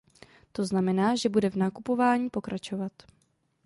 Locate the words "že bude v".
1.15-1.55